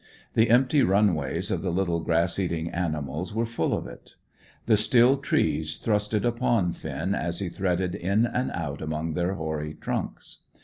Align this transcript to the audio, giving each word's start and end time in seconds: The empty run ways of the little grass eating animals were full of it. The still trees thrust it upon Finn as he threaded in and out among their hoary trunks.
The 0.33 0.49
empty 0.49 0.81
run 0.81 1.13
ways 1.13 1.51
of 1.51 1.61
the 1.61 1.69
little 1.69 1.99
grass 1.99 2.39
eating 2.39 2.69
animals 2.71 3.35
were 3.35 3.45
full 3.45 3.71
of 3.77 3.85
it. 3.85 4.15
The 4.65 4.75
still 4.75 5.17
trees 5.17 5.77
thrust 5.77 6.15
it 6.15 6.25
upon 6.25 6.73
Finn 6.73 7.13
as 7.13 7.37
he 7.37 7.49
threaded 7.49 7.93
in 7.93 8.25
and 8.25 8.49
out 8.55 8.81
among 8.81 9.13
their 9.13 9.35
hoary 9.35 9.75
trunks. 9.79 10.39